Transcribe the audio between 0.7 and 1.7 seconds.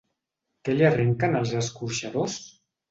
li arrenquen els